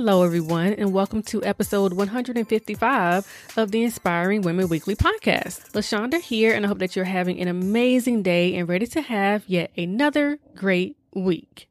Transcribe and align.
Hello, 0.00 0.22
everyone, 0.22 0.74
and 0.74 0.92
welcome 0.92 1.24
to 1.24 1.42
episode 1.42 1.92
155 1.92 3.52
of 3.56 3.72
the 3.72 3.82
Inspiring 3.82 4.42
Women 4.42 4.68
Weekly 4.68 4.94
podcast. 4.94 5.72
LaShonda 5.72 6.20
here, 6.20 6.54
and 6.54 6.64
I 6.64 6.68
hope 6.68 6.78
that 6.78 6.94
you're 6.94 7.04
having 7.04 7.40
an 7.40 7.48
amazing 7.48 8.22
day 8.22 8.54
and 8.54 8.68
ready 8.68 8.86
to 8.86 9.02
have 9.02 9.42
yet 9.48 9.72
another 9.76 10.38
great 10.54 10.96
week. 11.14 11.68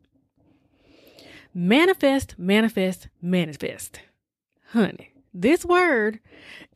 Manifest, 1.53 2.35
manifest, 2.37 3.07
manifest. 3.21 4.01
Honey, 4.71 5.13
this 5.33 5.63
word, 5.63 6.19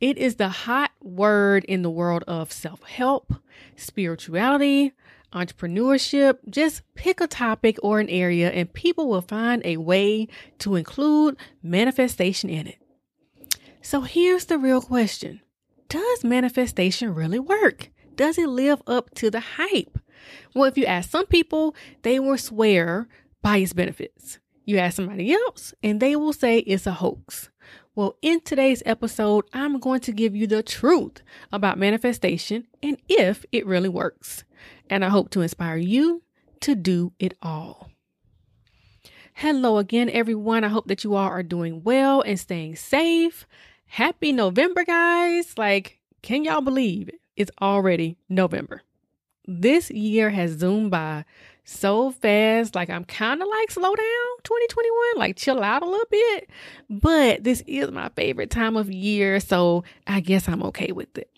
it 0.00 0.16
is 0.16 0.36
the 0.36 0.48
hot 0.48 0.92
word 1.02 1.66
in 1.66 1.82
the 1.82 1.90
world 1.90 2.24
of 2.26 2.50
self-help, 2.50 3.34
spirituality, 3.76 4.92
entrepreneurship, 5.32 6.38
just 6.48 6.82
pick 6.94 7.20
a 7.20 7.26
topic 7.26 7.78
or 7.82 8.00
an 8.00 8.08
area 8.08 8.50
and 8.50 8.72
people 8.72 9.08
will 9.08 9.22
find 9.22 9.62
a 9.64 9.78
way 9.78 10.28
to 10.58 10.76
include 10.76 11.36
manifestation 11.62 12.50
in 12.50 12.66
it. 12.66 12.78
So 13.80 14.02
here's 14.02 14.46
the 14.46 14.58
real 14.58 14.80
question. 14.80 15.40
Does 15.88 16.24
manifestation 16.24 17.14
really 17.14 17.38
work? 17.38 17.90
Does 18.16 18.38
it 18.38 18.48
live 18.48 18.82
up 18.86 19.12
to 19.16 19.30
the 19.30 19.40
hype? 19.40 19.98
Well, 20.54 20.64
if 20.64 20.78
you 20.78 20.86
ask 20.86 21.10
some 21.10 21.26
people, 21.26 21.74
they 22.02 22.20
will 22.20 22.38
swear 22.38 23.08
by 23.42 23.58
its 23.58 23.72
benefits. 23.72 24.38
You 24.64 24.78
ask 24.78 24.96
somebody 24.96 25.32
else 25.32 25.74
and 25.82 26.00
they 26.00 26.14
will 26.14 26.32
say 26.32 26.58
it's 26.58 26.86
a 26.86 26.92
hoax. 26.92 27.50
Well, 27.94 28.16
in 28.22 28.40
today's 28.40 28.82
episode, 28.86 29.44
I'm 29.52 29.78
going 29.78 30.00
to 30.00 30.12
give 30.12 30.34
you 30.34 30.46
the 30.46 30.62
truth 30.62 31.20
about 31.52 31.78
manifestation 31.78 32.66
and 32.82 32.96
if 33.08 33.44
it 33.52 33.66
really 33.66 33.88
works 33.88 34.44
and 34.92 35.02
I 35.02 35.08
hope 35.08 35.30
to 35.30 35.40
inspire 35.40 35.78
you 35.78 36.22
to 36.60 36.74
do 36.74 37.14
it 37.18 37.32
all. 37.40 37.88
Hello 39.32 39.78
again, 39.78 40.10
everyone. 40.10 40.64
I 40.64 40.68
hope 40.68 40.86
that 40.88 41.02
you 41.02 41.14
all 41.14 41.30
are 41.30 41.42
doing 41.42 41.82
well 41.82 42.20
and 42.20 42.38
staying 42.38 42.76
safe. 42.76 43.46
Happy 43.86 44.32
November, 44.32 44.84
guys. 44.84 45.56
Like, 45.56 45.98
can 46.20 46.44
y'all 46.44 46.60
believe 46.60 47.08
it? 47.08 47.20
It's 47.36 47.50
already 47.62 48.18
November. 48.28 48.82
This 49.46 49.90
year 49.90 50.28
has 50.28 50.58
zoomed 50.58 50.90
by 50.90 51.24
so 51.64 52.10
fast. 52.10 52.74
Like, 52.74 52.90
I'm 52.90 53.06
kind 53.06 53.40
of 53.40 53.48
like, 53.48 53.70
slow 53.70 53.94
down 53.94 54.36
2021, 54.42 54.92
like, 55.16 55.36
chill 55.36 55.62
out 55.62 55.82
a 55.82 55.88
little 55.88 56.06
bit. 56.10 56.50
But 56.90 57.44
this 57.44 57.62
is 57.66 57.90
my 57.90 58.10
favorite 58.10 58.50
time 58.50 58.76
of 58.76 58.92
year. 58.92 59.40
So 59.40 59.84
I 60.06 60.20
guess 60.20 60.50
I'm 60.50 60.62
okay 60.64 60.92
with 60.92 61.16
it. 61.16 61.31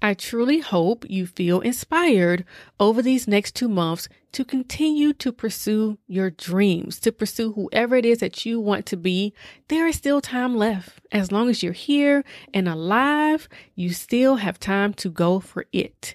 I 0.00 0.14
truly 0.14 0.60
hope 0.60 1.04
you 1.08 1.26
feel 1.26 1.60
inspired 1.60 2.44
over 2.78 3.02
these 3.02 3.26
next 3.26 3.56
two 3.56 3.68
months 3.68 4.08
to 4.30 4.44
continue 4.44 5.12
to 5.14 5.32
pursue 5.32 5.98
your 6.06 6.30
dreams, 6.30 7.00
to 7.00 7.10
pursue 7.10 7.52
whoever 7.52 7.96
it 7.96 8.04
is 8.04 8.18
that 8.18 8.46
you 8.46 8.60
want 8.60 8.86
to 8.86 8.96
be. 8.96 9.34
There 9.66 9.88
is 9.88 9.96
still 9.96 10.20
time 10.20 10.56
left. 10.56 11.00
As 11.10 11.32
long 11.32 11.50
as 11.50 11.62
you're 11.64 11.72
here 11.72 12.24
and 12.54 12.68
alive, 12.68 13.48
you 13.74 13.90
still 13.90 14.36
have 14.36 14.60
time 14.60 14.94
to 14.94 15.10
go 15.10 15.40
for 15.40 15.66
it. 15.72 16.14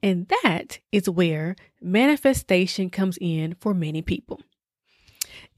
And 0.00 0.28
that 0.42 0.78
is 0.92 1.10
where 1.10 1.56
manifestation 1.80 2.88
comes 2.88 3.18
in 3.20 3.56
for 3.58 3.74
many 3.74 4.02
people. 4.02 4.42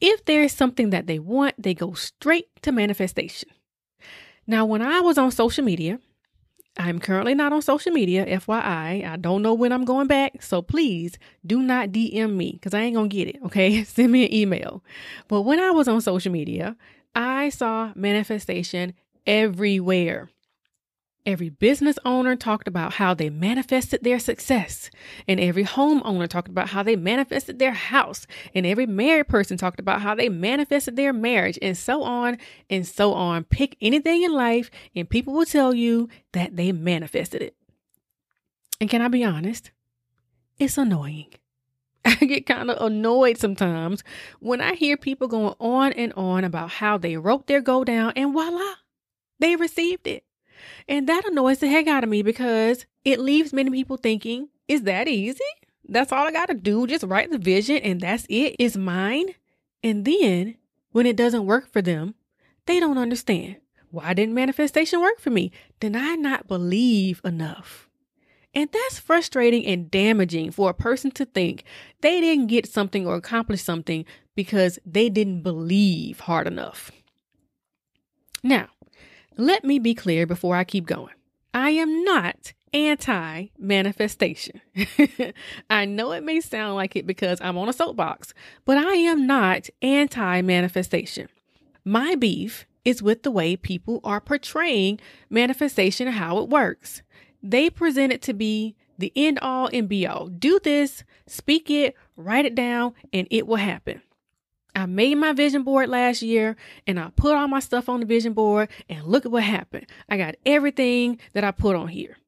If 0.00 0.24
there 0.24 0.42
is 0.42 0.52
something 0.52 0.90
that 0.90 1.06
they 1.06 1.18
want, 1.18 1.60
they 1.62 1.74
go 1.74 1.92
straight 1.92 2.48
to 2.62 2.72
manifestation. 2.72 3.50
Now, 4.46 4.64
when 4.64 4.80
I 4.80 5.00
was 5.00 5.18
on 5.18 5.30
social 5.32 5.64
media, 5.64 5.98
I'm 6.78 6.98
currently 6.98 7.34
not 7.34 7.52
on 7.52 7.62
social 7.62 7.92
media, 7.92 8.26
FYI. 8.26 9.06
I 9.08 9.16
don't 9.16 9.42
know 9.42 9.54
when 9.54 9.72
I'm 9.72 9.84
going 9.84 10.06
back. 10.06 10.42
So 10.42 10.60
please 10.60 11.18
do 11.44 11.62
not 11.62 11.90
DM 11.90 12.34
me 12.34 12.52
because 12.52 12.74
I 12.74 12.80
ain't 12.80 12.94
to 13.08 13.16
get 13.16 13.28
it. 13.28 13.38
Okay. 13.46 13.82
Send 13.84 14.12
me 14.12 14.26
an 14.26 14.34
email. 14.34 14.82
But 15.28 15.42
when 15.42 15.58
I 15.58 15.70
was 15.70 15.88
on 15.88 16.00
social 16.00 16.32
media, 16.32 16.76
I 17.14 17.48
saw 17.48 17.92
manifestation 17.94 18.94
everywhere. 19.26 20.28
Every 21.26 21.48
business 21.48 21.98
owner 22.04 22.36
talked 22.36 22.68
about 22.68 22.94
how 22.94 23.12
they 23.12 23.30
manifested 23.30 24.04
their 24.04 24.20
success, 24.20 24.90
and 25.26 25.40
every 25.40 25.64
homeowner 25.64 26.28
talked 26.28 26.48
about 26.48 26.68
how 26.68 26.84
they 26.84 26.94
manifested 26.94 27.58
their 27.58 27.72
house, 27.72 28.28
and 28.54 28.64
every 28.64 28.86
married 28.86 29.26
person 29.26 29.56
talked 29.56 29.80
about 29.80 30.02
how 30.02 30.14
they 30.14 30.28
manifested 30.28 30.94
their 30.94 31.12
marriage, 31.12 31.58
and 31.60 31.76
so 31.76 32.04
on 32.04 32.38
and 32.70 32.86
so 32.86 33.12
on. 33.12 33.42
Pick 33.42 33.76
anything 33.80 34.22
in 34.22 34.32
life, 34.32 34.70
and 34.94 35.10
people 35.10 35.34
will 35.34 35.44
tell 35.44 35.74
you 35.74 36.08
that 36.30 36.54
they 36.54 36.70
manifested 36.70 37.42
it. 37.42 37.56
And 38.80 38.88
can 38.88 39.02
I 39.02 39.08
be 39.08 39.24
honest? 39.24 39.72
It's 40.60 40.78
annoying. 40.78 41.34
I 42.04 42.14
get 42.14 42.46
kind 42.46 42.70
of 42.70 42.80
annoyed 42.80 43.38
sometimes 43.38 44.04
when 44.38 44.60
I 44.60 44.74
hear 44.74 44.96
people 44.96 45.26
going 45.26 45.56
on 45.58 45.92
and 45.94 46.12
on 46.12 46.44
about 46.44 46.70
how 46.70 46.98
they 46.98 47.16
wrote 47.16 47.48
their 47.48 47.60
goal 47.60 47.82
down 47.82 48.12
and 48.14 48.32
voila, 48.32 48.74
they 49.40 49.56
received 49.56 50.06
it. 50.06 50.25
And 50.88 51.08
that 51.08 51.24
annoys 51.26 51.58
the 51.58 51.68
heck 51.68 51.86
out 51.86 52.04
of 52.04 52.10
me 52.10 52.22
because 52.22 52.86
it 53.04 53.20
leaves 53.20 53.52
many 53.52 53.70
people 53.70 53.96
thinking, 53.96 54.48
is 54.68 54.82
that 54.82 55.08
easy? 55.08 55.40
That's 55.88 56.12
all 56.12 56.26
I 56.26 56.32
got 56.32 56.46
to 56.46 56.54
do. 56.54 56.86
Just 56.86 57.04
write 57.04 57.30
the 57.30 57.38
vision 57.38 57.76
and 57.78 58.00
that's 58.00 58.26
it. 58.28 58.56
It's 58.58 58.76
mine. 58.76 59.34
And 59.82 60.04
then 60.04 60.56
when 60.90 61.06
it 61.06 61.16
doesn't 61.16 61.46
work 61.46 61.70
for 61.70 61.82
them, 61.82 62.14
they 62.66 62.80
don't 62.80 62.98
understand. 62.98 63.56
Why 63.90 64.14
didn't 64.14 64.34
manifestation 64.34 65.00
work 65.00 65.20
for 65.20 65.30
me? 65.30 65.52
Did 65.80 65.96
I 65.96 66.16
not 66.16 66.48
believe 66.48 67.20
enough? 67.24 67.88
And 68.52 68.70
that's 68.72 68.98
frustrating 68.98 69.66
and 69.66 69.90
damaging 69.90 70.50
for 70.50 70.70
a 70.70 70.74
person 70.74 71.10
to 71.12 71.26
think 71.26 71.62
they 72.00 72.20
didn't 72.20 72.46
get 72.46 72.66
something 72.66 73.06
or 73.06 73.14
accomplish 73.14 73.62
something 73.62 74.04
because 74.34 74.78
they 74.86 75.08
didn't 75.10 75.42
believe 75.42 76.20
hard 76.20 76.46
enough. 76.46 76.90
Now, 78.42 78.68
let 79.36 79.64
me 79.64 79.78
be 79.78 79.94
clear 79.94 80.26
before 80.26 80.56
I 80.56 80.64
keep 80.64 80.86
going. 80.86 81.14
I 81.52 81.70
am 81.70 82.04
not 82.04 82.52
anti 82.72 83.46
manifestation. 83.58 84.60
I 85.70 85.84
know 85.84 86.12
it 86.12 86.22
may 86.22 86.40
sound 86.40 86.74
like 86.74 86.96
it 86.96 87.06
because 87.06 87.40
I'm 87.40 87.58
on 87.58 87.68
a 87.68 87.72
soapbox, 87.72 88.34
but 88.64 88.76
I 88.76 88.94
am 88.94 89.26
not 89.26 89.68
anti 89.82 90.42
manifestation. 90.42 91.28
My 91.84 92.14
beef 92.14 92.66
is 92.84 93.02
with 93.02 93.22
the 93.22 93.30
way 93.30 93.56
people 93.56 94.00
are 94.04 94.20
portraying 94.20 95.00
manifestation 95.30 96.06
and 96.06 96.16
how 96.16 96.38
it 96.38 96.48
works. 96.48 97.02
They 97.42 97.70
present 97.70 98.12
it 98.12 98.22
to 98.22 98.34
be 98.34 98.76
the 98.98 99.12
end 99.16 99.38
all 99.40 99.68
and 99.72 99.88
be 99.88 100.06
all. 100.06 100.26
Do 100.28 100.58
this, 100.62 101.04
speak 101.26 101.70
it, 101.70 101.94
write 102.16 102.44
it 102.44 102.54
down, 102.54 102.94
and 103.12 103.26
it 103.30 103.46
will 103.46 103.56
happen. 103.56 104.02
I 104.76 104.84
made 104.84 105.14
my 105.14 105.32
vision 105.32 105.62
board 105.62 105.88
last 105.88 106.20
year 106.20 106.54
and 106.86 107.00
I 107.00 107.10
put 107.16 107.34
all 107.34 107.48
my 107.48 107.60
stuff 107.60 107.88
on 107.88 108.00
the 108.00 108.06
vision 108.06 108.34
board 108.34 108.68
and 108.90 109.06
look 109.06 109.24
at 109.24 109.32
what 109.32 109.42
happened. 109.42 109.86
I 110.06 110.18
got 110.18 110.34
everything 110.44 111.18
that 111.32 111.44
I 111.44 111.50
put 111.50 111.74
on 111.74 111.88
here. 111.88 112.18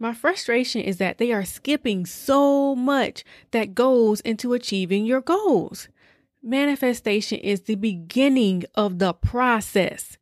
My 0.00 0.12
frustration 0.12 0.80
is 0.80 0.96
that 0.96 1.18
they 1.18 1.32
are 1.32 1.44
skipping 1.44 2.04
so 2.04 2.74
much 2.74 3.22
that 3.52 3.76
goes 3.76 4.20
into 4.22 4.52
achieving 4.52 5.06
your 5.06 5.20
goals. 5.20 5.88
Manifestation 6.42 7.38
is 7.38 7.62
the 7.62 7.76
beginning 7.76 8.64
of 8.74 8.98
the 8.98 9.14
process. 9.14 10.18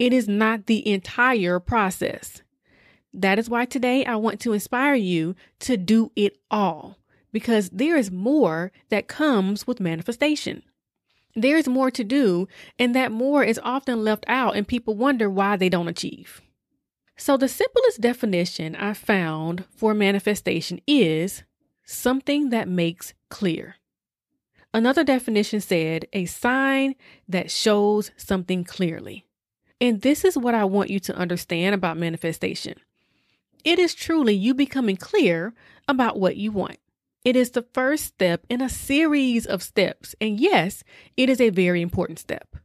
It 0.00 0.12
is 0.12 0.26
not 0.26 0.66
the 0.66 0.86
entire 0.86 1.60
process. 1.60 2.42
That 3.12 3.38
is 3.38 3.48
why 3.48 3.66
today 3.66 4.04
I 4.04 4.16
want 4.16 4.40
to 4.40 4.52
inspire 4.52 4.96
you 4.96 5.36
to 5.60 5.76
do 5.76 6.10
it 6.16 6.38
all 6.50 6.98
because 7.32 7.70
there 7.70 7.96
is 7.96 8.10
more 8.10 8.72
that 8.88 9.06
comes 9.06 9.64
with 9.64 9.78
manifestation. 9.78 10.64
There's 11.36 11.68
more 11.68 11.90
to 11.90 12.04
do, 12.04 12.46
and 12.78 12.94
that 12.94 13.10
more 13.10 13.42
is 13.42 13.60
often 13.62 14.04
left 14.04 14.24
out, 14.28 14.56
and 14.56 14.66
people 14.66 14.94
wonder 14.94 15.28
why 15.28 15.56
they 15.56 15.68
don't 15.68 15.88
achieve. 15.88 16.40
So, 17.16 17.36
the 17.36 17.48
simplest 17.48 18.00
definition 18.00 18.74
I 18.76 18.94
found 18.94 19.64
for 19.76 19.94
manifestation 19.94 20.80
is 20.86 21.42
something 21.84 22.50
that 22.50 22.68
makes 22.68 23.14
clear. 23.30 23.76
Another 24.72 25.04
definition 25.04 25.60
said 25.60 26.06
a 26.12 26.24
sign 26.24 26.96
that 27.28 27.50
shows 27.50 28.10
something 28.16 28.64
clearly. 28.64 29.24
And 29.80 30.02
this 30.02 30.24
is 30.24 30.36
what 30.36 30.54
I 30.54 30.64
want 30.64 30.90
you 30.90 30.98
to 31.00 31.14
understand 31.14 31.74
about 31.74 31.96
manifestation. 31.96 32.78
It 33.64 33.78
is 33.78 33.94
truly 33.94 34.34
you 34.34 34.52
becoming 34.54 34.96
clear 34.96 35.54
about 35.86 36.18
what 36.18 36.36
you 36.36 36.52
want. 36.52 36.78
It 37.24 37.36
is 37.36 37.50
the 37.50 37.66
first 37.72 38.04
step 38.04 38.44
in 38.50 38.60
a 38.60 38.68
series 38.68 39.46
of 39.46 39.62
steps. 39.62 40.14
And 40.20 40.38
yes, 40.38 40.84
it 41.16 41.30
is 41.30 41.40
a 41.40 41.50
very 41.50 41.80
important 41.80 42.18
step. 42.18 42.56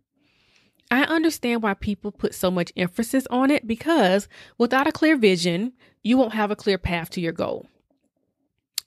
I 0.91 1.03
understand 1.03 1.61
why 1.61 1.75
people 1.75 2.11
put 2.11 2.33
so 2.33 2.51
much 2.51 2.73
emphasis 2.75 3.25
on 3.29 3.51
it 3.51 3.67
because 3.67 4.27
without 4.57 4.87
a 4.87 4.91
clear 4.91 5.15
vision, 5.15 5.73
you 6.03 6.17
won't 6.17 6.33
have 6.33 6.51
a 6.51 6.55
clear 6.55 6.77
path 6.77 7.09
to 7.11 7.21
your 7.21 7.31
goal. 7.31 7.67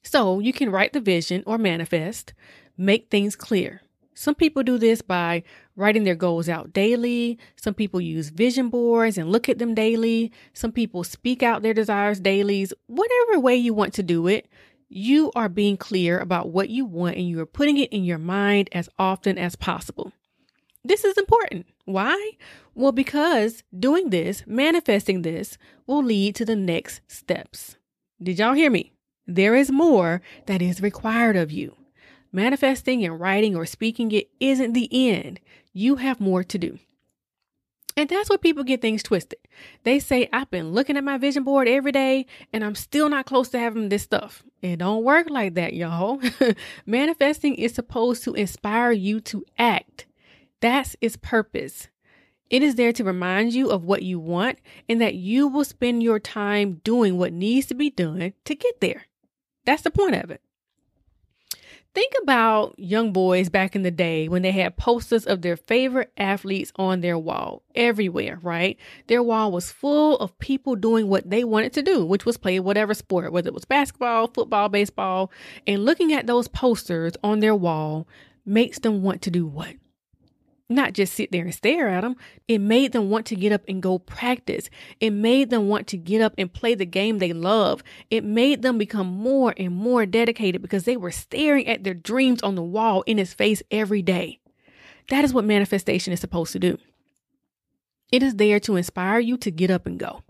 So 0.02 0.40
you 0.40 0.52
can 0.52 0.70
write 0.70 0.92
the 0.92 1.00
vision 1.00 1.44
or 1.46 1.58
manifest, 1.58 2.34
make 2.76 3.08
things 3.08 3.36
clear. 3.36 3.82
Some 4.14 4.34
people 4.34 4.62
do 4.62 4.76
this 4.78 5.00
by 5.00 5.42
writing 5.74 6.04
their 6.04 6.14
goals 6.14 6.48
out 6.48 6.72
daily. 6.72 7.38
Some 7.56 7.72
people 7.72 8.00
use 8.00 8.28
vision 8.28 8.68
boards 8.68 9.16
and 9.16 9.30
look 9.30 9.48
at 9.48 9.58
them 9.58 9.74
daily. 9.74 10.32
Some 10.52 10.72
people 10.72 11.02
speak 11.02 11.42
out 11.42 11.62
their 11.62 11.72
desires 11.72 12.20
daily. 12.20 12.68
Whatever 12.88 13.40
way 13.40 13.56
you 13.56 13.72
want 13.72 13.94
to 13.94 14.02
do 14.02 14.26
it, 14.26 14.48
you 14.94 15.32
are 15.34 15.48
being 15.48 15.76
clear 15.78 16.18
about 16.18 16.50
what 16.50 16.68
you 16.68 16.84
want 16.84 17.16
and 17.16 17.26
you 17.26 17.40
are 17.40 17.46
putting 17.46 17.78
it 17.78 17.90
in 17.92 18.04
your 18.04 18.18
mind 18.18 18.68
as 18.72 18.90
often 18.98 19.38
as 19.38 19.56
possible. 19.56 20.12
This 20.84 21.04
is 21.04 21.16
important. 21.16 21.66
Why? 21.86 22.32
Well, 22.74 22.92
because 22.92 23.62
doing 23.76 24.10
this, 24.10 24.44
manifesting 24.46 25.22
this, 25.22 25.56
will 25.86 26.02
lead 26.02 26.34
to 26.36 26.44
the 26.44 26.56
next 26.56 27.00
steps. 27.08 27.76
Did 28.22 28.38
y'all 28.38 28.52
hear 28.52 28.70
me? 28.70 28.92
There 29.26 29.54
is 29.54 29.70
more 29.70 30.20
that 30.46 30.60
is 30.60 30.82
required 30.82 31.36
of 31.36 31.50
you. 31.50 31.74
Manifesting 32.30 33.04
and 33.04 33.18
writing 33.18 33.56
or 33.56 33.64
speaking 33.64 34.12
it 34.12 34.30
isn't 34.40 34.72
the 34.74 34.88
end. 34.92 35.40
You 35.72 35.96
have 35.96 36.20
more 36.20 36.44
to 36.44 36.58
do. 36.58 36.78
And 37.96 38.08
that's 38.08 38.30
where 38.30 38.38
people 38.38 38.64
get 38.64 38.80
things 38.80 39.02
twisted. 39.02 39.38
They 39.84 39.98
say, 39.98 40.28
I've 40.32 40.50
been 40.50 40.72
looking 40.72 40.96
at 40.96 41.04
my 41.04 41.18
vision 41.18 41.44
board 41.44 41.68
every 41.68 41.92
day 41.92 42.26
and 42.52 42.64
I'm 42.64 42.74
still 42.74 43.08
not 43.08 43.26
close 43.26 43.50
to 43.50 43.58
having 43.58 43.88
this 43.88 44.02
stuff. 44.02 44.42
It 44.62 44.78
don't 44.78 45.04
work 45.04 45.28
like 45.28 45.54
that, 45.54 45.74
y'all. 45.74 46.20
Manifesting 46.86 47.54
is 47.54 47.74
supposed 47.74 48.24
to 48.24 48.34
inspire 48.34 48.92
you 48.92 49.20
to 49.22 49.44
act. 49.58 50.06
That's 50.60 50.96
its 51.00 51.16
purpose. 51.16 51.88
It 52.48 52.62
is 52.62 52.76
there 52.76 52.92
to 52.92 53.04
remind 53.04 53.54
you 53.54 53.70
of 53.70 53.84
what 53.84 54.02
you 54.02 54.18
want 54.20 54.58
and 54.88 55.00
that 55.00 55.14
you 55.14 55.48
will 55.48 55.64
spend 55.64 56.02
your 56.02 56.18
time 56.18 56.80
doing 56.84 57.18
what 57.18 57.32
needs 57.32 57.66
to 57.66 57.74
be 57.74 57.90
done 57.90 58.32
to 58.44 58.54
get 58.54 58.80
there. 58.80 59.06
That's 59.64 59.82
the 59.82 59.90
point 59.90 60.14
of 60.14 60.30
it. 60.30 60.40
Think 61.94 62.14
about 62.22 62.74
young 62.78 63.12
boys 63.12 63.50
back 63.50 63.76
in 63.76 63.82
the 63.82 63.90
day 63.90 64.26
when 64.26 64.40
they 64.40 64.52
had 64.52 64.78
posters 64.78 65.26
of 65.26 65.42
their 65.42 65.58
favorite 65.58 66.10
athletes 66.16 66.72
on 66.76 67.02
their 67.02 67.18
wall 67.18 67.62
everywhere, 67.74 68.38
right? 68.42 68.78
Their 69.08 69.22
wall 69.22 69.52
was 69.52 69.70
full 69.70 70.16
of 70.16 70.38
people 70.38 70.74
doing 70.74 71.08
what 71.08 71.28
they 71.28 71.44
wanted 71.44 71.74
to 71.74 71.82
do, 71.82 72.06
which 72.06 72.24
was 72.24 72.38
play 72.38 72.58
whatever 72.60 72.94
sport, 72.94 73.30
whether 73.30 73.48
it 73.48 73.54
was 73.54 73.66
basketball, 73.66 74.28
football, 74.28 74.70
baseball. 74.70 75.30
And 75.66 75.84
looking 75.84 76.14
at 76.14 76.26
those 76.26 76.48
posters 76.48 77.12
on 77.22 77.40
their 77.40 77.54
wall 77.54 78.08
makes 78.46 78.78
them 78.78 79.02
want 79.02 79.20
to 79.22 79.30
do 79.30 79.46
what? 79.46 79.74
Not 80.74 80.92
just 80.92 81.14
sit 81.14 81.32
there 81.32 81.44
and 81.44 81.54
stare 81.54 81.88
at 81.88 82.02
them. 82.02 82.16
It 82.48 82.58
made 82.58 82.92
them 82.92 83.10
want 83.10 83.26
to 83.26 83.36
get 83.36 83.52
up 83.52 83.62
and 83.68 83.82
go 83.82 83.98
practice. 83.98 84.68
It 85.00 85.10
made 85.10 85.50
them 85.50 85.68
want 85.68 85.86
to 85.88 85.96
get 85.96 86.20
up 86.20 86.34
and 86.38 86.52
play 86.52 86.74
the 86.74 86.86
game 86.86 87.18
they 87.18 87.32
love. 87.32 87.82
It 88.10 88.24
made 88.24 88.62
them 88.62 88.78
become 88.78 89.06
more 89.06 89.54
and 89.56 89.74
more 89.74 90.06
dedicated 90.06 90.62
because 90.62 90.84
they 90.84 90.96
were 90.96 91.10
staring 91.10 91.66
at 91.66 91.84
their 91.84 91.94
dreams 91.94 92.42
on 92.42 92.54
the 92.54 92.62
wall 92.62 93.02
in 93.02 93.18
his 93.18 93.34
face 93.34 93.62
every 93.70 94.02
day. 94.02 94.38
That 95.10 95.24
is 95.24 95.34
what 95.34 95.44
manifestation 95.44 96.12
is 96.12 96.20
supposed 96.20 96.52
to 96.52 96.58
do. 96.58 96.78
It 98.10 98.22
is 98.22 98.36
there 98.36 98.60
to 98.60 98.76
inspire 98.76 99.18
you 99.18 99.36
to 99.38 99.50
get 99.50 99.70
up 99.70 99.86
and 99.86 99.98
go. 99.98 100.22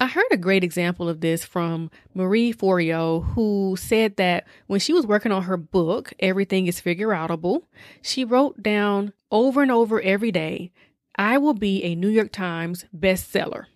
I 0.00 0.06
heard 0.06 0.26
a 0.30 0.36
great 0.36 0.64
example 0.64 1.08
of 1.08 1.20
this 1.20 1.44
from 1.44 1.90
Marie 2.14 2.52
Forleo, 2.52 3.24
who 3.34 3.76
said 3.78 4.16
that 4.16 4.46
when 4.66 4.80
she 4.80 4.92
was 4.92 5.06
working 5.06 5.32
on 5.32 5.44
her 5.44 5.56
book, 5.56 6.12
Everything 6.18 6.66
is 6.66 6.80
Figure 6.80 7.08
Outable, 7.08 7.62
she 8.02 8.24
wrote 8.24 8.62
down 8.62 9.12
over 9.30 9.62
and 9.62 9.70
over 9.70 10.00
every 10.00 10.32
day, 10.32 10.72
I 11.16 11.38
will 11.38 11.54
be 11.54 11.82
a 11.84 11.94
New 11.94 12.08
York 12.08 12.32
Times 12.32 12.86
bestseller. 12.96 13.66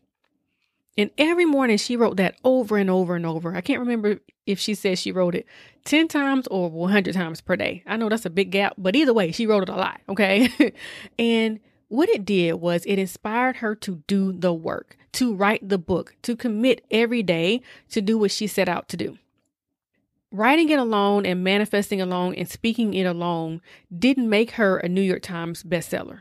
And 0.96 1.10
every 1.16 1.44
morning 1.44 1.76
she 1.76 1.96
wrote 1.96 2.16
that 2.16 2.34
over 2.42 2.76
and 2.76 2.90
over 2.90 3.14
and 3.14 3.24
over. 3.24 3.54
I 3.54 3.60
can't 3.60 3.78
remember 3.78 4.18
if 4.46 4.58
she 4.58 4.74
said 4.74 4.98
she 4.98 5.12
wrote 5.12 5.36
it 5.36 5.46
10 5.84 6.08
times 6.08 6.48
or 6.48 6.68
100 6.68 7.14
times 7.14 7.40
per 7.40 7.54
day. 7.54 7.84
I 7.86 7.96
know 7.96 8.08
that's 8.08 8.26
a 8.26 8.30
big 8.30 8.50
gap, 8.50 8.74
but 8.76 8.96
either 8.96 9.14
way, 9.14 9.30
she 9.30 9.46
wrote 9.46 9.62
it 9.62 9.68
a 9.68 9.76
lot. 9.76 10.00
Okay. 10.08 10.72
and 11.18 11.60
what 11.88 12.08
it 12.10 12.24
did 12.24 12.54
was 12.54 12.84
it 12.86 12.98
inspired 12.98 13.56
her 13.56 13.74
to 13.76 14.02
do 14.06 14.32
the 14.32 14.52
work, 14.52 14.96
to 15.12 15.34
write 15.34 15.66
the 15.66 15.78
book, 15.78 16.14
to 16.22 16.36
commit 16.36 16.84
every 16.90 17.22
day 17.22 17.62
to 17.90 18.00
do 18.00 18.18
what 18.18 18.30
she 18.30 18.46
set 18.46 18.68
out 18.68 18.88
to 18.90 18.96
do. 18.96 19.18
Writing 20.30 20.68
it 20.68 20.78
alone 20.78 21.24
and 21.24 21.42
manifesting 21.42 22.02
alone 22.02 22.34
and 22.34 22.48
speaking 22.48 22.92
it 22.92 23.04
alone 23.04 23.62
didn't 23.96 24.28
make 24.28 24.52
her 24.52 24.76
a 24.76 24.88
New 24.88 25.00
York 25.00 25.22
Times 25.22 25.62
bestseller. 25.62 26.20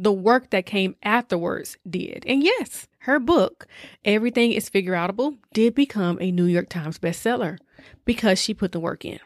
The 0.00 0.12
work 0.12 0.50
that 0.50 0.64
came 0.64 0.94
afterwards 1.02 1.76
did. 1.88 2.24
And 2.24 2.44
yes, 2.44 2.86
her 3.00 3.18
book, 3.18 3.66
Everything 4.04 4.52
is 4.52 4.68
Figure 4.68 4.94
Outable, 4.94 5.38
did 5.52 5.74
become 5.74 6.18
a 6.20 6.30
New 6.30 6.44
York 6.44 6.68
Times 6.68 7.00
bestseller 7.00 7.58
because 8.04 8.40
she 8.40 8.54
put 8.54 8.70
the 8.70 8.78
work 8.78 9.04
in. 9.04 9.18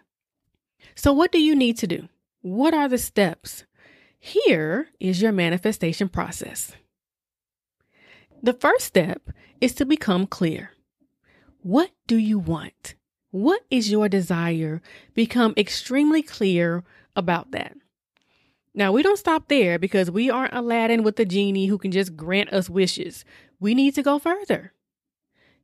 So, 0.95 1.13
what 1.13 1.31
do 1.31 1.39
you 1.39 1.55
need 1.55 1.77
to 1.79 1.87
do? 1.87 2.09
What 2.41 2.73
are 2.73 2.89
the 2.89 2.99
steps? 2.99 3.65
Here 4.25 4.87
is 5.01 5.21
your 5.21 5.33
manifestation 5.33 6.09
process. 6.09 6.77
The 8.41 8.53
first 8.53 8.87
step 8.87 9.31
is 9.61 9.75
to 9.75 9.85
become 9.85 10.29
clear. 10.29 10.71
What 11.63 11.91
do 12.07 12.17
you 12.17 12.39
want? 12.39 12.95
What 13.33 13.63
is 13.69 13.91
your 13.91 14.09
desire? 14.09 14.81
Become 15.13 15.55
extremely 15.57 16.23
clear 16.23 16.85
about 17.17 17.51
that. 17.51 17.75
Now, 18.73 18.93
we 18.93 19.03
don't 19.03 19.19
stop 19.19 19.49
there 19.49 19.77
because 19.77 20.09
we 20.09 20.31
aren't 20.31 20.55
Aladdin 20.55 21.03
with 21.03 21.17
the 21.17 21.25
genie 21.25 21.67
who 21.67 21.77
can 21.77 21.91
just 21.91 22.15
grant 22.15 22.53
us 22.53 22.71
wishes. 22.71 23.25
We 23.59 23.75
need 23.75 23.97
to 23.97 24.05
go 24.05 24.21
further. 24.21 24.73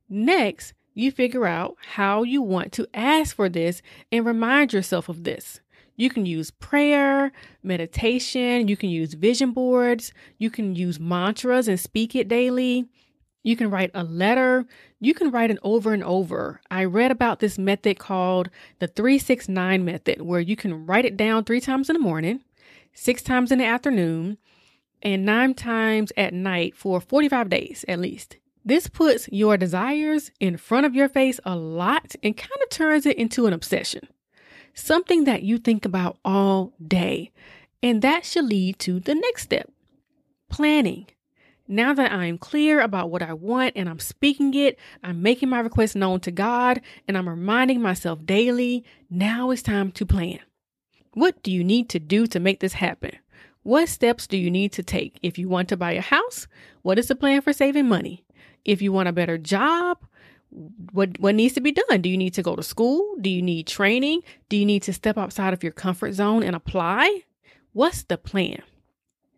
Next, 0.09 0.73
you 0.93 1.13
figure 1.13 1.45
out 1.45 1.77
how 1.93 2.23
you 2.23 2.41
want 2.41 2.73
to 2.73 2.87
ask 2.93 3.33
for 3.33 3.47
this 3.47 3.81
and 4.11 4.25
remind 4.25 4.73
yourself 4.73 5.07
of 5.07 5.23
this. 5.23 5.61
You 5.99 6.09
can 6.09 6.25
use 6.25 6.49
prayer, 6.49 7.33
meditation, 7.61 8.69
you 8.69 8.77
can 8.77 8.87
use 8.87 9.15
vision 9.15 9.51
boards, 9.51 10.13
you 10.37 10.49
can 10.49 10.73
use 10.73 10.97
mantras 10.97 11.67
and 11.67 11.77
speak 11.77 12.15
it 12.15 12.29
daily. 12.29 12.85
You 13.43 13.57
can 13.57 13.69
write 13.69 13.91
a 13.93 14.05
letter. 14.05 14.65
You 15.01 15.13
can 15.13 15.29
write 15.29 15.51
it 15.51 15.59
over 15.61 15.93
and 15.93 16.03
over. 16.05 16.61
I 16.71 16.85
read 16.85 17.11
about 17.11 17.39
this 17.39 17.57
method 17.57 17.99
called 17.99 18.49
the 18.79 18.87
369 18.87 19.83
method, 19.83 20.21
where 20.21 20.39
you 20.39 20.55
can 20.55 20.85
write 20.85 21.03
it 21.03 21.17
down 21.17 21.43
three 21.43 21.59
times 21.59 21.89
in 21.89 21.95
the 21.95 21.99
morning, 21.99 22.45
six 22.93 23.21
times 23.21 23.51
in 23.51 23.59
the 23.59 23.65
afternoon, 23.65 24.37
and 25.01 25.25
nine 25.25 25.53
times 25.53 26.13
at 26.15 26.33
night 26.33 26.77
for 26.77 27.01
45 27.01 27.49
days 27.49 27.83
at 27.89 27.99
least. 27.99 28.37
This 28.63 28.87
puts 28.87 29.27
your 29.33 29.57
desires 29.57 30.31
in 30.39 30.55
front 30.55 30.85
of 30.85 30.95
your 30.95 31.09
face 31.09 31.41
a 31.43 31.57
lot 31.57 32.15
and 32.23 32.37
kind 32.37 32.61
of 32.63 32.69
turns 32.69 33.05
it 33.05 33.17
into 33.17 33.47
an 33.47 33.53
obsession 33.53 34.07
something 34.73 35.23
that 35.25 35.43
you 35.43 35.57
think 35.57 35.85
about 35.85 36.17
all 36.23 36.73
day. 36.85 37.31
And 37.81 38.01
that 38.01 38.25
should 38.25 38.45
lead 38.45 38.79
to 38.79 38.99
the 38.99 39.15
next 39.15 39.43
step 39.43 39.71
planning. 40.49 41.05
Now 41.67 41.93
that 41.93 42.11
I'm 42.11 42.39
clear 42.39 42.81
about 42.81 43.11
what 43.11 43.21
I 43.21 43.33
want 43.33 43.73
and 43.75 43.87
I'm 43.87 43.99
speaking 43.99 44.53
it, 44.55 44.79
I'm 45.03 45.21
making 45.21 45.49
my 45.49 45.59
request 45.59 45.95
known 45.95 46.19
to 46.21 46.31
God, 46.31 46.81
and 47.07 47.15
I'm 47.15 47.29
reminding 47.29 47.79
myself 47.79 48.25
daily, 48.25 48.83
now 49.09 49.51
it's 49.51 49.61
time 49.61 49.91
to 49.91 50.05
plan. 50.05 50.39
What 51.13 51.43
do 51.43 51.51
you 51.51 51.63
need 51.63 51.87
to 51.89 51.99
do 51.99 52.25
to 52.27 52.39
make 52.39 52.59
this 52.59 52.73
happen? 52.73 53.11
What 53.61 53.87
steps 53.87 54.25
do 54.25 54.37
you 54.37 54.49
need 54.49 54.71
to 54.73 54.83
take? 54.83 55.19
If 55.21 55.37
you 55.37 55.47
want 55.47 55.69
to 55.69 55.77
buy 55.77 55.91
a 55.91 56.01
house, 56.01 56.47
what 56.81 56.97
is 56.97 57.07
the 57.07 57.15
plan 57.15 57.41
for 57.41 57.53
saving 57.53 57.87
money? 57.87 58.25
If 58.65 58.81
you 58.81 58.91
want 58.91 59.09
a 59.09 59.13
better 59.13 59.37
job, 59.37 59.99
what 60.51 61.19
what 61.19 61.35
needs 61.35 61.53
to 61.55 61.61
be 61.61 61.71
done? 61.71 62.01
Do 62.01 62.09
you 62.09 62.17
need 62.17 62.33
to 62.33 62.43
go 62.43 62.55
to 62.55 62.63
school? 62.63 63.15
Do 63.21 63.29
you 63.29 63.41
need 63.41 63.67
training? 63.67 64.21
Do 64.49 64.57
you 64.57 64.65
need 64.65 64.83
to 64.83 64.93
step 64.93 65.17
outside 65.17 65.53
of 65.53 65.63
your 65.63 65.71
comfort 65.71 66.13
zone 66.13 66.43
and 66.43 66.55
apply? 66.55 67.23
What's 67.73 68.03
the 68.03 68.17
plan? 68.17 68.61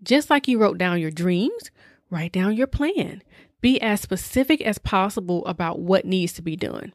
Just 0.03 0.29
like 0.29 0.47
you 0.47 0.57
wrote 0.57 0.77
down 0.77 0.99
your 0.99 1.11
dreams 1.11 1.71
write 2.11 2.33
down 2.33 2.55
your 2.55 2.67
plan. 2.67 3.23
Be 3.61 3.81
as 3.81 4.01
specific 4.01 4.61
as 4.61 4.77
possible 4.77 5.43
about 5.45 5.79
what 5.79 6.05
needs 6.05 6.33
to 6.33 6.41
be 6.43 6.55
done. 6.55 6.93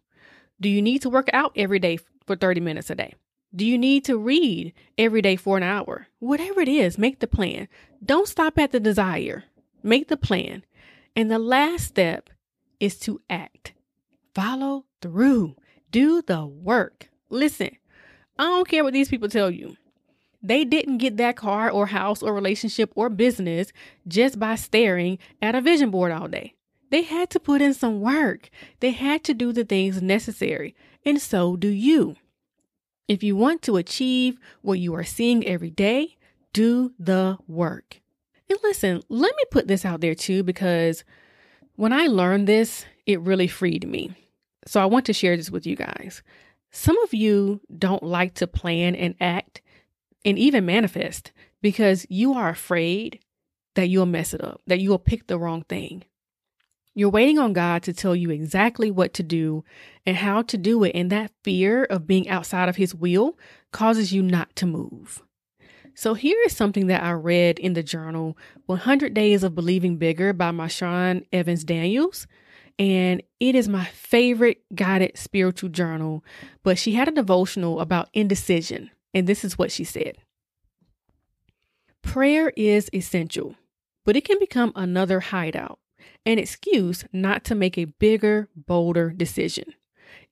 Do 0.61 0.69
you 0.69 0.81
need 0.81 1.03
to 1.03 1.11
work 1.11 1.29
out 1.33 1.53
every 1.57 1.79
day 1.81 1.99
for 2.27 2.37
30 2.37 2.61
minutes 2.61 2.91
a 2.91 2.95
day? 2.95 3.15
Do 3.55 3.65
you 3.65 3.79
need 3.79 4.05
to 4.05 4.19
read 4.19 4.75
every 4.99 5.23
day 5.23 5.37
for 5.37 5.57
an 5.57 5.63
hour? 5.63 6.09
Whatever 6.19 6.61
it 6.61 6.69
is 6.69 6.99
make 6.99 7.21
the 7.21 7.27
plan. 7.27 7.69
Don't 8.05 8.29
stop 8.29 8.59
at 8.59 8.73
the 8.73 8.81
desire. 8.81 9.45
Make 9.83 10.09
the 10.09 10.17
plan. 10.17 10.65
And 11.15 11.31
the 11.31 11.39
last 11.39 11.87
step 11.87 12.29
is 12.79 12.99
to 13.01 13.21
act 13.31 13.73
Follow 14.37 14.85
through. 15.01 15.57
Do 15.91 16.21
the 16.21 16.45
work. 16.45 17.09
Listen, 17.31 17.71
I 18.39 18.43
don't 18.43 18.69
care 18.69 18.85
what 18.85 18.93
these 18.93 19.09
people 19.09 19.31
tell 19.31 19.51
you. 19.51 19.79
They 20.43 20.63
didn't 20.63 20.99
get 20.99 21.17
that 21.17 21.37
car 21.37 21.71
or 21.71 21.87
house 21.87 22.23
or 22.23 22.35
relationship 22.35 22.93
or 22.95 23.09
business 23.09 23.73
just 24.07 24.39
by 24.39 24.57
staring 24.57 25.19
at 25.41 25.55
a 25.55 25.63
vision 25.63 25.91
board 25.91 26.13
all 26.13 26.29
day. 26.29 26.53
They 26.91 27.01
had 27.01 27.31
to 27.31 27.41
put 27.41 27.63
in 27.63 27.73
some 27.73 28.03
work. 28.03 28.51
They 28.81 28.91
had 28.91 29.25
to 29.25 29.33
do 29.33 29.55
the 29.55 29.65
things 29.65 30.03
necessary. 30.03 30.75
And 31.03 31.19
so 31.19 31.57
do 31.57 31.69
you. 31.69 32.17
If 33.09 33.23
you 33.23 33.37
want 33.37 33.63
to 33.63 33.79
achieve 33.79 34.39
what 34.61 34.79
you 34.79 34.95
are 34.97 35.03
seeing 35.03 35.47
every 35.47 35.71
day, 35.71 36.19
do 36.53 36.93
the 36.99 37.39
work. 37.49 38.03
And 38.51 38.59
listen, 38.63 39.03
let 39.09 39.35
me 39.35 39.45
put 39.51 39.67
this 39.67 39.87
out 39.87 40.03
there 40.03 40.15
too, 40.15 40.43
because 40.43 41.05
when 41.77 41.95
I 41.95 42.07
learned 42.07 42.47
this, 42.47 42.85
it 43.07 43.19
really 43.21 43.49
freed 43.49 43.89
me. 43.89 44.13
So 44.67 44.81
I 44.81 44.87
want 44.87 45.07
to 45.07 45.13
share 45.13 45.37
this 45.37 45.51
with 45.51 45.67
you 45.67 45.77
guys. 45.77 46.23
Some 46.71 46.99
of 46.99 47.15
you 47.15 47.61
don't 47.79 48.03
like 48.03 48.35
to 48.35 48.47
plan 48.47 48.95
and 48.95 49.15
act 49.21 49.63
and 50.25 50.39
even 50.39 50.67
manifest 50.67 51.33
because 51.63 52.07
you 52.11 52.35
are 52.35 52.49
afraid 52.49 53.21
that 53.77 53.89
you'll 53.89 54.07
mess 54.07 54.35
it 54.35 54.43
up, 54.43 54.61
that 54.67 54.81
you'll 54.81 54.99
pick 54.99 55.27
the 55.27 55.39
wrong 55.39 55.63
thing. 55.63 56.05
You're 56.95 57.11
waiting 57.11 57.39
on 57.39 57.53
God 57.53 57.83
to 57.85 57.93
tell 57.93 58.17
you 58.17 58.31
exactly 58.31 58.91
what 58.91 59.13
to 59.15 59.23
do 59.23 59.65
and 60.07 60.17
how 60.17 60.43
to 60.43 60.57
do 60.57 60.83
it, 60.83 60.93
and 60.95 61.11
that 61.11 61.31
fear 61.45 61.85
of 61.85 62.07
being 62.07 62.29
outside 62.29 62.71
of 62.71 62.77
His 62.77 62.95
will 62.95 63.39
causes 63.71 64.13
you 64.13 64.23
not 64.23 64.57
to 64.57 64.67
move. 64.67 65.23
So, 65.99 66.13
here 66.13 66.37
is 66.45 66.55
something 66.55 66.89
that 66.89 67.03
I 67.03 67.13
read 67.13 67.59
in 67.59 67.73
the 67.73 67.83
journal 67.83 68.37
100 68.67 69.15
Days 69.15 69.43
of 69.43 69.55
Believing 69.55 69.97
Bigger 69.97 70.35
by 70.35 70.51
Marshawn 70.51 71.25
Evans 71.33 71.65
Daniels. 71.65 72.27
And 72.79 73.23
it 73.41 73.55
is 73.55 73.67
my 73.67 73.87
favorite 73.87 74.63
guided 74.75 75.17
spiritual 75.17 75.71
journal. 75.71 76.23
But 76.63 76.79
she 76.79 76.93
had 76.93 77.09
a 77.09 77.13
devotional 77.13 77.81
about 77.81 78.11
indecision. 78.13 78.91
And 79.15 79.27
this 79.27 79.43
is 79.43 79.57
what 79.57 79.73
she 79.73 79.85
said 79.85 80.19
Prayer 82.03 82.53
is 82.59 82.91
essential, 82.93 83.57
but 84.05 84.17
it 84.17 84.25
can 84.27 84.39
become 84.39 84.73
another 84.77 85.21
hideout 85.21 85.79
an 86.27 86.39
excuse 86.39 87.05
not 87.13 87.45
to 87.45 87.55
make 87.55 87.79
a 87.79 87.87
bigger, 87.87 88.49
bolder 88.55 89.11
decision. 89.11 89.73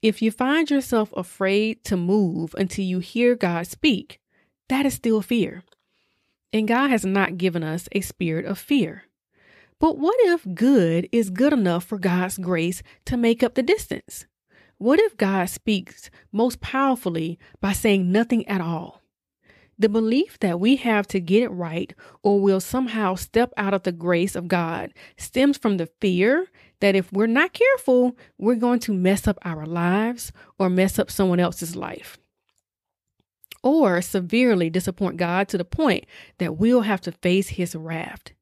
If 0.02 0.20
you 0.20 0.30
find 0.30 0.68
yourself 0.68 1.12
afraid 1.16 1.84
to 1.84 1.96
move 1.96 2.54
until 2.58 2.84
you 2.84 2.98
hear 2.98 3.34
God 3.34 3.66
speak, 3.66 4.20
that 4.68 4.86
is 4.86 4.94
still 4.94 5.22
fear. 5.22 5.62
And 6.52 6.68
God 6.68 6.90
has 6.90 7.04
not 7.04 7.38
given 7.38 7.62
us 7.62 7.88
a 7.92 8.00
spirit 8.00 8.44
of 8.44 8.58
fear. 8.58 9.04
But 9.80 9.98
what 9.98 10.16
if 10.20 10.46
good 10.54 11.08
is 11.12 11.30
good 11.30 11.52
enough 11.52 11.84
for 11.84 11.98
God's 11.98 12.38
grace 12.38 12.82
to 13.06 13.16
make 13.16 13.42
up 13.42 13.54
the 13.54 13.62
distance? 13.62 14.26
What 14.78 15.00
if 15.00 15.16
God 15.16 15.48
speaks 15.48 16.10
most 16.32 16.60
powerfully 16.60 17.38
by 17.60 17.72
saying 17.72 18.10
nothing 18.10 18.46
at 18.48 18.60
all? 18.60 19.02
The 19.78 19.88
belief 19.88 20.38
that 20.38 20.60
we 20.60 20.76
have 20.76 21.06
to 21.08 21.20
get 21.20 21.42
it 21.42 21.48
right 21.48 21.92
or 22.22 22.40
will 22.40 22.60
somehow 22.60 23.16
step 23.16 23.52
out 23.56 23.74
of 23.74 23.82
the 23.82 23.92
grace 23.92 24.36
of 24.36 24.46
God 24.46 24.92
stems 25.16 25.58
from 25.58 25.78
the 25.78 25.88
fear 26.00 26.46
that 26.80 26.94
if 26.94 27.12
we're 27.12 27.26
not 27.26 27.52
careful, 27.52 28.16
we're 28.38 28.54
going 28.54 28.78
to 28.80 28.92
mess 28.92 29.26
up 29.26 29.38
our 29.42 29.66
lives 29.66 30.32
or 30.58 30.70
mess 30.70 30.98
up 30.98 31.10
someone 31.10 31.40
else's 31.40 31.74
life. 31.74 32.18
Or 33.64 34.02
severely 34.02 34.68
disappoint 34.68 35.16
God 35.16 35.48
to 35.48 35.58
the 35.58 35.64
point 35.64 36.04
that 36.38 36.58
we'll 36.58 36.82
have 36.82 37.00
to 37.00 37.12
face 37.12 37.48
his 37.48 37.74
wrath. 37.74 38.32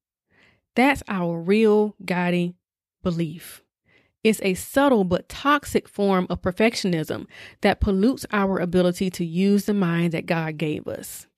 That's 0.75 1.03
our 1.07 1.41
real 1.41 1.95
guiding 2.05 2.57
belief. 3.05 3.63
It's 4.25 4.41
a 4.43 4.55
subtle 4.55 5.05
but 5.05 5.29
toxic 5.29 5.89
form 5.89 6.27
of 6.29 6.43
perfectionism 6.43 7.27
that 7.61 7.81
pollutes 7.81 8.27
our 8.33 8.59
ability 8.59 9.11
to 9.11 9.25
use 9.25 9.67
the 9.67 9.75
mind 9.75 10.13
that 10.13 10.27
God 10.27 10.59
gave 10.59 10.89
us. 10.89 11.29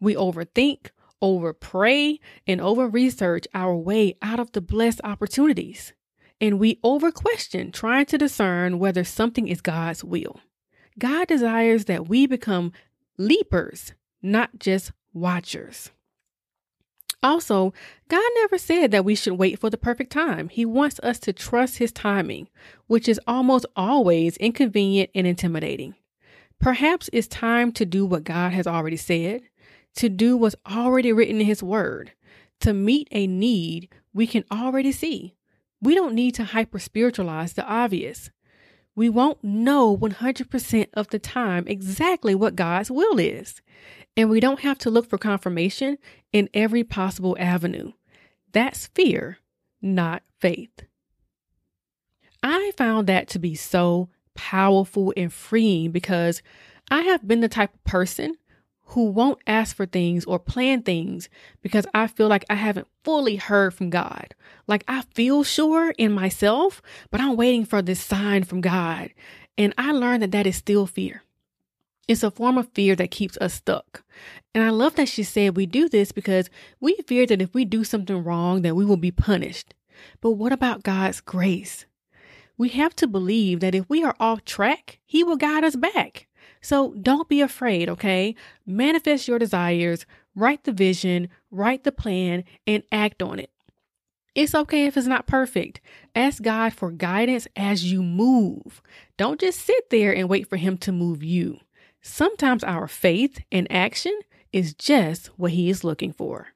We 0.00 0.14
overthink, 0.14 0.88
over 1.22 1.54
pray, 1.54 2.20
and 2.46 2.60
over 2.60 2.88
research 2.88 3.46
our 3.54 3.74
way 3.74 4.16
out 4.20 4.38
of 4.38 4.52
the 4.52 4.60
blessed 4.60 5.00
opportunities. 5.02 5.94
And 6.42 6.58
we 6.58 6.78
over 6.84 7.10
question 7.10 7.72
trying 7.72 8.06
to 8.06 8.18
discern 8.18 8.78
whether 8.78 9.02
something 9.02 9.48
is 9.48 9.62
God's 9.62 10.04
will. 10.04 10.40
God 10.98 11.28
desires 11.28 11.84
that 11.86 12.08
we 12.08 12.26
become 12.26 12.72
leapers, 13.18 13.92
not 14.22 14.58
just 14.58 14.92
watchers. 15.12 15.90
Also, 17.22 17.74
God 18.08 18.30
never 18.36 18.58
said 18.58 18.92
that 18.92 19.04
we 19.04 19.16
should 19.16 19.34
wait 19.34 19.58
for 19.58 19.70
the 19.70 19.76
perfect 19.76 20.12
time. 20.12 20.48
He 20.48 20.64
wants 20.64 21.00
us 21.00 21.18
to 21.20 21.32
trust 21.32 21.78
His 21.78 21.90
timing, 21.90 22.48
which 22.86 23.08
is 23.08 23.20
almost 23.26 23.66
always 23.74 24.36
inconvenient 24.36 25.10
and 25.14 25.26
intimidating. 25.26 25.96
Perhaps 26.60 27.10
it's 27.12 27.26
time 27.26 27.72
to 27.72 27.84
do 27.84 28.06
what 28.06 28.24
God 28.24 28.52
has 28.52 28.66
already 28.66 28.96
said, 28.96 29.42
to 29.96 30.08
do 30.08 30.36
what's 30.36 30.56
already 30.70 31.12
written 31.12 31.40
in 31.40 31.46
His 31.46 31.62
Word, 31.62 32.12
to 32.60 32.72
meet 32.72 33.08
a 33.10 33.26
need 33.26 33.88
we 34.12 34.26
can 34.26 34.44
already 34.50 34.92
see. 34.92 35.34
We 35.80 35.94
don't 35.94 36.14
need 36.14 36.34
to 36.36 36.44
hyper 36.44 36.78
spiritualize 36.78 37.52
the 37.52 37.64
obvious. 37.64 38.30
We 38.98 39.08
won't 39.08 39.44
know 39.44 39.96
100% 39.96 40.88
of 40.94 41.06
the 41.10 41.20
time 41.20 41.68
exactly 41.68 42.34
what 42.34 42.56
God's 42.56 42.90
will 42.90 43.20
is. 43.20 43.62
And 44.16 44.28
we 44.28 44.40
don't 44.40 44.58
have 44.62 44.76
to 44.78 44.90
look 44.90 45.08
for 45.08 45.18
confirmation 45.18 45.98
in 46.32 46.48
every 46.52 46.82
possible 46.82 47.36
avenue. 47.38 47.92
That's 48.50 48.88
fear, 48.88 49.38
not 49.80 50.24
faith. 50.40 50.82
I 52.42 52.72
found 52.76 53.06
that 53.06 53.28
to 53.28 53.38
be 53.38 53.54
so 53.54 54.08
powerful 54.34 55.14
and 55.16 55.32
freeing 55.32 55.92
because 55.92 56.42
I 56.90 57.02
have 57.02 57.24
been 57.24 57.38
the 57.38 57.48
type 57.48 57.72
of 57.72 57.84
person 57.84 58.34
who 58.92 59.10
won't 59.10 59.40
ask 59.46 59.76
for 59.76 59.84
things 59.84 60.24
or 60.24 60.38
plan 60.38 60.82
things 60.82 61.28
because 61.60 61.86
I 61.92 62.06
feel 62.06 62.28
like 62.28 62.44
I 62.48 62.54
haven't 62.54 62.88
fully 63.04 63.36
heard 63.36 63.74
from 63.74 63.90
God. 63.90 64.34
Like 64.66 64.82
I 64.88 65.02
feel 65.12 65.44
sure 65.44 65.90
in 65.98 66.12
myself, 66.12 66.80
but 67.10 67.20
I'm 67.20 67.36
waiting 67.36 67.66
for 67.66 67.82
this 67.82 68.00
sign 68.00 68.44
from 68.44 68.62
God. 68.62 69.10
And 69.58 69.74
I 69.76 69.92
learned 69.92 70.22
that 70.22 70.30
that 70.30 70.46
is 70.46 70.56
still 70.56 70.86
fear. 70.86 71.22
It's 72.06 72.22
a 72.22 72.30
form 72.30 72.56
of 72.56 72.72
fear 72.72 72.96
that 72.96 73.10
keeps 73.10 73.36
us 73.38 73.52
stuck. 73.52 74.04
And 74.54 74.64
I 74.64 74.70
love 74.70 74.94
that 74.94 75.08
she 75.08 75.22
said 75.22 75.56
we 75.56 75.66
do 75.66 75.90
this 75.90 76.10
because 76.10 76.48
we 76.80 76.96
fear 77.06 77.26
that 77.26 77.42
if 77.42 77.52
we 77.52 77.66
do 77.66 77.84
something 77.84 78.24
wrong, 78.24 78.62
that 78.62 78.74
we 78.74 78.86
will 78.86 78.96
be 78.96 79.10
punished. 79.10 79.74
But 80.22 80.32
what 80.32 80.52
about 80.52 80.82
God's 80.82 81.20
grace? 81.20 81.84
We 82.56 82.70
have 82.70 82.96
to 82.96 83.06
believe 83.06 83.60
that 83.60 83.74
if 83.74 83.84
we 83.90 84.02
are 84.02 84.16
off 84.18 84.46
track, 84.46 84.98
He 85.04 85.22
will 85.22 85.36
guide 85.36 85.64
us 85.64 85.76
back. 85.76 86.27
So 86.60 86.94
don't 87.00 87.28
be 87.28 87.40
afraid, 87.40 87.88
okay? 87.88 88.34
Manifest 88.66 89.28
your 89.28 89.38
desires, 89.38 90.06
write 90.34 90.64
the 90.64 90.72
vision, 90.72 91.28
write 91.50 91.84
the 91.84 91.92
plan, 91.92 92.44
and 92.66 92.82
act 92.92 93.22
on 93.22 93.38
it. 93.38 93.50
It's 94.34 94.54
okay 94.54 94.86
if 94.86 94.96
it's 94.96 95.06
not 95.06 95.26
perfect. 95.26 95.80
Ask 96.14 96.42
God 96.42 96.72
for 96.72 96.90
guidance 96.90 97.48
as 97.56 97.90
you 97.90 98.02
move. 98.02 98.80
Don't 99.16 99.40
just 99.40 99.60
sit 99.60 99.90
there 99.90 100.14
and 100.14 100.28
wait 100.28 100.48
for 100.48 100.56
Him 100.56 100.78
to 100.78 100.92
move 100.92 101.24
you. 101.24 101.58
Sometimes 102.02 102.62
our 102.62 102.86
faith 102.86 103.40
and 103.50 103.66
action 103.70 104.16
is 104.52 104.74
just 104.74 105.26
what 105.38 105.52
He 105.52 105.68
is 105.68 105.82
looking 105.82 106.12
for. 106.12 106.48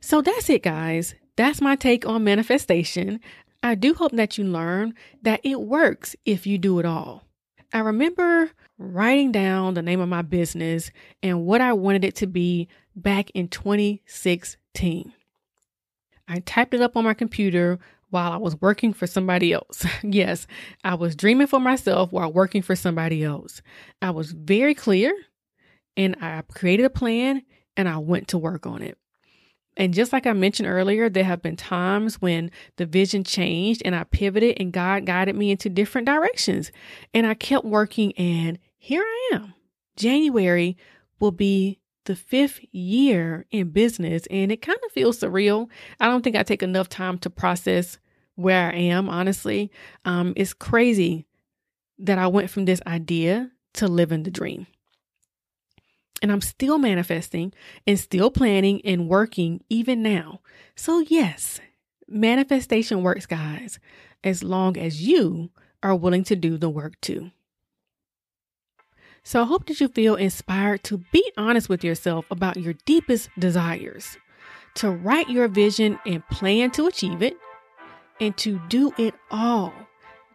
So 0.00 0.22
that's 0.22 0.48
it, 0.48 0.62
guys. 0.62 1.14
That's 1.36 1.60
my 1.60 1.76
take 1.76 2.06
on 2.06 2.24
manifestation. 2.24 3.20
I 3.62 3.74
do 3.74 3.94
hope 3.94 4.12
that 4.12 4.38
you 4.38 4.44
learn 4.44 4.94
that 5.22 5.40
it 5.42 5.60
works 5.60 6.14
if 6.24 6.46
you 6.46 6.58
do 6.58 6.78
it 6.78 6.86
all. 6.86 7.24
I 7.72 7.78
remember 7.80 8.50
writing 8.78 9.32
down 9.32 9.74
the 9.74 9.82
name 9.82 10.00
of 10.00 10.08
my 10.08 10.22
business 10.22 10.90
and 11.22 11.44
what 11.44 11.60
I 11.60 11.72
wanted 11.72 12.04
it 12.04 12.16
to 12.16 12.26
be 12.26 12.68
back 12.96 13.30
in 13.30 13.48
2016. 13.48 15.12
I 16.26 16.38
typed 16.40 16.74
it 16.74 16.80
up 16.80 16.96
on 16.96 17.04
my 17.04 17.14
computer 17.14 17.78
while 18.10 18.32
I 18.32 18.36
was 18.36 18.60
working 18.60 18.92
for 18.92 19.06
somebody 19.06 19.52
else. 19.52 19.84
yes, 20.02 20.46
I 20.84 20.94
was 20.94 21.16
dreaming 21.16 21.46
for 21.46 21.60
myself 21.60 22.12
while 22.12 22.32
working 22.32 22.62
for 22.62 22.76
somebody 22.76 23.24
else. 23.24 23.62
I 24.00 24.10
was 24.10 24.32
very 24.32 24.74
clear 24.74 25.14
and 25.96 26.16
I 26.20 26.42
created 26.42 26.86
a 26.86 26.90
plan 26.90 27.42
and 27.76 27.88
I 27.88 27.98
went 27.98 28.28
to 28.28 28.38
work 28.38 28.66
on 28.66 28.82
it. 28.82 28.98
And 29.76 29.92
just 29.92 30.12
like 30.12 30.26
I 30.26 30.32
mentioned 30.32 30.68
earlier, 30.68 31.08
there 31.08 31.24
have 31.24 31.42
been 31.42 31.56
times 31.56 32.20
when 32.22 32.50
the 32.76 32.86
vision 32.86 33.24
changed 33.24 33.82
and 33.84 33.94
I 33.94 34.04
pivoted 34.04 34.56
and 34.60 34.72
God 34.72 35.04
guided 35.04 35.34
me 35.34 35.50
into 35.50 35.68
different 35.68 36.06
directions. 36.06 36.70
And 37.12 37.26
I 37.26 37.34
kept 37.34 37.64
working 37.64 38.12
and 38.12 38.58
here 38.84 39.02
I 39.02 39.30
am. 39.36 39.54
January 39.96 40.76
will 41.18 41.30
be 41.30 41.80
the 42.04 42.14
fifth 42.14 42.60
year 42.70 43.46
in 43.50 43.70
business 43.70 44.26
and 44.30 44.52
it 44.52 44.60
kind 44.60 44.78
of 44.84 44.92
feels 44.92 45.18
surreal. 45.18 45.70
I 46.00 46.06
don't 46.06 46.22
think 46.22 46.36
I 46.36 46.42
take 46.42 46.62
enough 46.62 46.90
time 46.90 47.16
to 47.20 47.30
process 47.30 47.96
where 48.34 48.70
I 48.70 48.74
am, 48.74 49.08
honestly. 49.08 49.70
Um, 50.04 50.34
it's 50.36 50.52
crazy 50.52 51.24
that 51.98 52.18
I 52.18 52.26
went 52.26 52.50
from 52.50 52.66
this 52.66 52.82
idea 52.86 53.50
to 53.74 53.88
living 53.88 54.24
the 54.24 54.30
dream. 54.30 54.66
And 56.20 56.30
I'm 56.30 56.42
still 56.42 56.76
manifesting 56.76 57.54
and 57.86 57.98
still 57.98 58.30
planning 58.30 58.82
and 58.84 59.08
working 59.08 59.64
even 59.70 60.02
now. 60.02 60.40
So, 60.76 60.98
yes, 60.98 61.58
manifestation 62.06 63.02
works, 63.02 63.24
guys, 63.24 63.78
as 64.22 64.42
long 64.42 64.76
as 64.76 65.00
you 65.00 65.48
are 65.82 65.96
willing 65.96 66.24
to 66.24 66.36
do 66.36 66.58
the 66.58 66.68
work 66.68 67.00
too. 67.00 67.30
So, 69.24 69.42
I 69.42 69.46
hope 69.46 69.66
that 69.66 69.80
you 69.80 69.88
feel 69.88 70.16
inspired 70.16 70.84
to 70.84 70.98
be 71.10 71.32
honest 71.38 71.70
with 71.70 71.82
yourself 71.82 72.26
about 72.30 72.58
your 72.58 72.74
deepest 72.84 73.30
desires, 73.38 74.18
to 74.74 74.90
write 74.90 75.30
your 75.30 75.48
vision 75.48 75.98
and 76.04 76.26
plan 76.28 76.70
to 76.72 76.86
achieve 76.86 77.22
it, 77.22 77.36
and 78.20 78.36
to 78.36 78.60
do 78.68 78.92
it 78.98 79.14
all. 79.30 79.72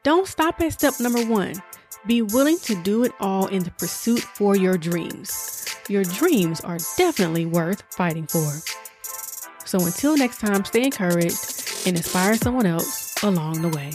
Don't 0.01 0.27
stop 0.27 0.59
at 0.59 0.73
step 0.73 0.95
number 0.99 1.23
one. 1.25 1.53
Be 2.07 2.21
willing 2.21 2.57
to 2.59 2.75
do 2.81 3.03
it 3.03 3.11
all 3.19 3.45
in 3.47 3.63
the 3.63 3.71
pursuit 3.71 4.21
for 4.21 4.55
your 4.55 4.77
dreams. 4.77 5.75
Your 5.87 6.03
dreams 6.03 6.61
are 6.61 6.77
definitely 6.97 7.45
worth 7.45 7.83
fighting 7.91 8.25
for. 8.25 8.51
So 9.65 9.79
until 9.85 10.17
next 10.17 10.39
time, 10.39 10.65
stay 10.65 10.85
encouraged 10.85 11.85
and 11.85 11.95
inspire 11.95 12.35
someone 12.35 12.65
else 12.65 13.21
along 13.21 13.61
the 13.61 13.69
way. 13.69 13.93